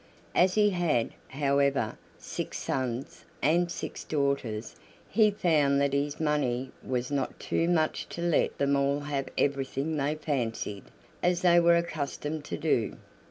As 0.33 0.55
he 0.55 0.71
had, 0.71 1.11
however, 1.27 1.95
six 2.17 2.57
sons 2.57 3.23
and 3.39 3.71
six 3.71 4.03
daughters, 4.03 4.75
he 5.07 5.29
found 5.29 5.79
that 5.79 5.93
his 5.93 6.19
money 6.19 6.71
was 6.83 7.11
not 7.11 7.39
too 7.39 7.69
much 7.69 8.09
to 8.09 8.21
let 8.23 8.57
them 8.57 8.75
all 8.75 9.01
have 9.01 9.29
everything 9.37 9.97
they 9.97 10.15
fancied, 10.15 10.85
as 11.21 11.43
they 11.43 11.59
were 11.59 11.75
accustomed 11.77 12.43
to 12.45 12.57
do. 12.57 12.97